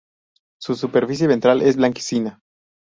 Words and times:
Su 0.59 0.73
superficie 0.73 1.27
ventral 1.27 1.61
es 1.61 1.77
blanquecina. 1.77 2.39